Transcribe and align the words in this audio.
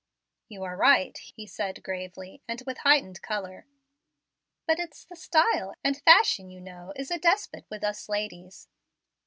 "You 0.49 0.63
are 0.63 0.75
right," 0.75 1.15
he 1.19 1.45
said 1.45 1.83
gravely, 1.83 2.41
and 2.47 2.63
with 2.65 2.79
heightened 2.79 3.21
color. 3.21 3.67
"But 4.65 4.79
it's 4.79 5.05
the 5.05 5.15
style; 5.15 5.75
and 5.83 6.01
fashion, 6.01 6.49
you 6.49 6.59
know, 6.59 6.91
is 6.95 7.11
a 7.11 7.19
despot 7.19 7.65
with 7.69 7.83
us 7.83 8.09
ladies." 8.09 8.67